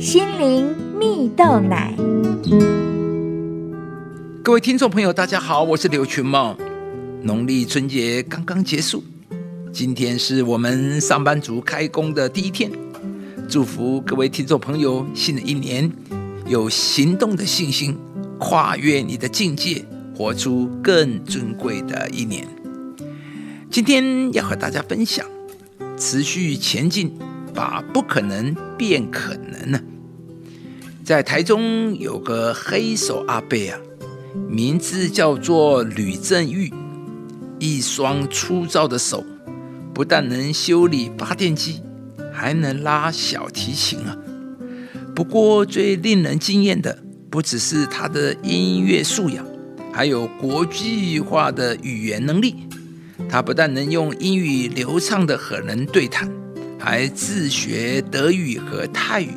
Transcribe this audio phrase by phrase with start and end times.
[0.00, 1.94] 心灵蜜豆奶。
[4.42, 6.56] 各位听众朋友，大家好，我是刘群茂。
[7.20, 9.04] 农历春节刚刚结束，
[9.70, 12.72] 今天是我们上班族开工的第一天。
[13.46, 15.92] 祝福各位听众朋友，新的一年
[16.46, 17.94] 有行动的信心，
[18.38, 19.84] 跨越你的境界，
[20.16, 22.48] 活出更尊贵的一年。
[23.70, 25.26] 今天要和大家分享，
[25.98, 27.12] 持续前进，
[27.54, 29.78] 把不可能变可能呢。
[31.10, 33.76] 在台中有个黑手阿伯啊，
[34.48, 36.72] 名字叫做吕正玉，
[37.58, 39.24] 一双粗糙的手，
[39.92, 41.80] 不但能修理发电机，
[42.32, 44.16] 还能拉小提琴啊。
[45.12, 46.96] 不过最令人惊艳的，
[47.28, 49.44] 不只是他的音乐素养，
[49.92, 52.54] 还有国际化的语言能力。
[53.28, 56.30] 他不但能用英语流畅的和人对谈，
[56.78, 59.30] 还自学德语和泰语。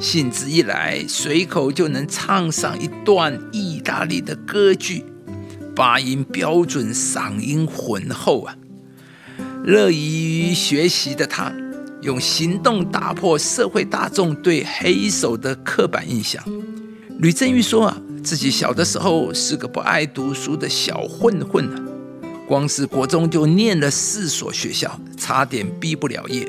[0.00, 5.04] 兴致一来，随口就能唱上一段意大利的歌剧，
[5.74, 8.56] 发音标准，嗓音浑厚啊！
[9.64, 11.52] 乐于学习的他，
[12.02, 16.42] 用行动打破社会大众对黑手的刻板印象。
[17.18, 21.82] 吕正玉说啊，自己小的时候是个不爱读书的小混混啊，
[22.46, 26.48] 光是国中就念了四所学校，差点毕不了业。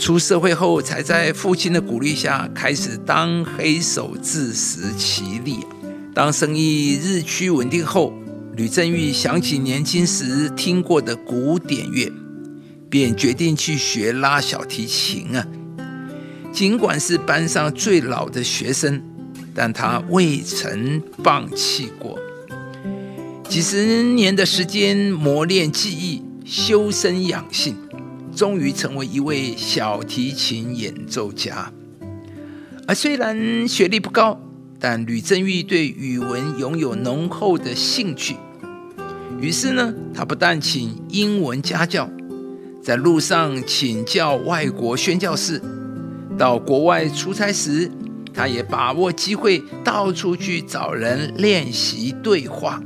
[0.00, 5.58] 出社会后，才在父亲的鼓励下开始当黑手，自食其力。
[6.14, 8.14] 当生意日趋稳定后，
[8.56, 12.10] 吕正玉想起年轻时听过的古典乐，
[12.88, 15.46] 便决定去学拉小提琴啊。
[16.50, 19.02] 尽管是班上最老的学生，
[19.54, 22.18] 但他未曾放弃过。
[23.46, 27.76] 几十年的时间磨练技艺，修身养性。
[28.40, 31.70] 终于成为一位小提琴演奏家，
[32.86, 34.40] 而虽然学历不高，
[34.78, 38.36] 但吕正玉对语文拥有浓厚的兴趣。
[39.42, 42.08] 于是呢，他不但请英文家教，
[42.82, 45.60] 在路上请教外国宣教士，
[46.38, 47.90] 到国外出差时，
[48.32, 52.82] 他也把握机会到处去找人练习对话，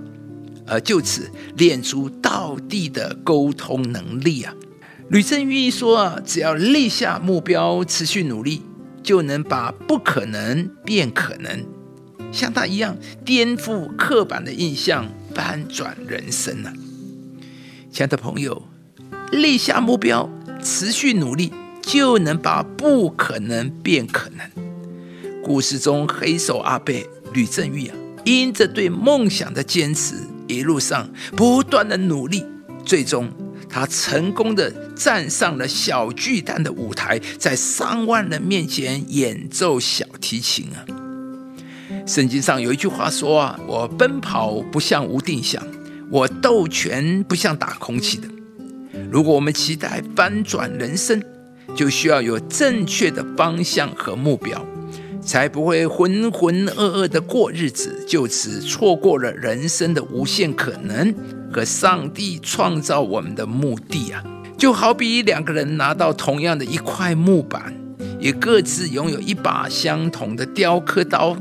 [0.67, 4.53] 而就此练出道地的沟通能力啊。
[5.11, 8.63] 吕正玉说：“啊，只要立下目标，持续努力，
[9.03, 11.65] 就能把不可能变可能，
[12.33, 16.73] 像他一样颠覆刻板的印象，翻转人生呢。”
[17.93, 18.63] 亲爱的朋友，
[19.31, 20.29] 立下目标，
[20.63, 24.65] 持续努力，就能把不可能变可能。
[25.45, 30.15] 故事中黑手阿贝吕正玉啊，因着对梦想的坚持，
[30.49, 32.43] 一路上不断的努力，
[32.87, 33.31] 最终。
[33.75, 40.79] 他成功的站上了小巨蛋的舞台，在上万人面前演奏小提琴啊！
[42.07, 45.61] 圣经上有一句话说啊：“我奔跑不像无定向，
[46.09, 48.29] 我斗拳不像打空气的。”
[49.11, 51.21] 如果我们期待翻转人生，
[51.75, 54.65] 就需要有正确的方向和目标，
[55.21, 61.13] 才不会浑浑噩噩的过日子，就此错过了人生的无限可能。
[61.55, 64.25] 和上帝创造我们的目的啊，
[64.59, 67.73] 就好比两个人拿到同样的一块木板，
[68.19, 71.37] 也各自拥有一把相同的雕刻刀，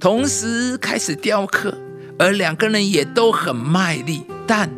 [0.00, 1.78] 同时开始雕刻，
[2.18, 4.68] 而两个人也都很卖力，但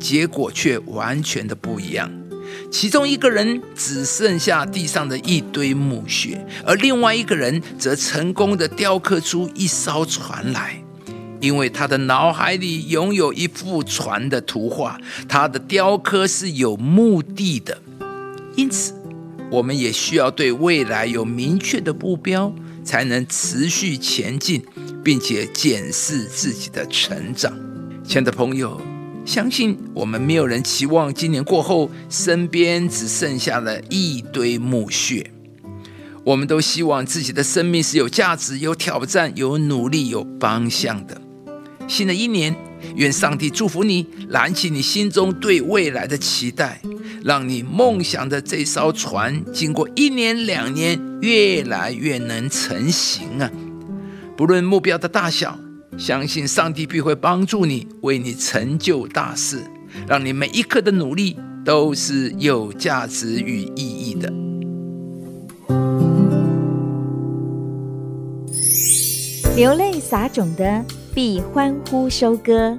[0.00, 2.10] 结果却完全的不一样。
[2.72, 10.82] 其中一个人只剩下地上的一堆木屑，而另外一个人则成功的雕刻出一艘船来。
[11.40, 14.98] 因为他的脑海里拥有一幅船的图画，
[15.28, 17.80] 他的雕刻是有目的的，
[18.56, 18.94] 因此
[19.50, 22.52] 我们也需要对未来有明确的目标，
[22.82, 24.64] 才能持续前进，
[25.04, 27.52] 并且检视自己的成长。
[28.02, 28.80] 亲爱的朋友，
[29.24, 35.30] 相信我们没有人期望今年过后身边只剩下了一堆墓穴，
[36.24, 41.20] 我们都希望自己的生命是有价值、有挑战、有努力、有方向的。
[41.88, 42.54] 新的一年，
[42.96, 46.80] 愿上帝祝福你，燃起你心中对未来的期待，
[47.24, 53.50] 让你梦想的这艘船，经过一年两年，越来越能成型啊！
[54.36, 55.58] 不论目标的大小，
[55.96, 59.62] 相信上帝必会帮助你，为你成就大事，
[60.08, 64.32] 让你每一刻的努力都是有价值与意义的。
[69.56, 70.84] 流泪撒种的。
[71.16, 72.78] 必欢呼收割。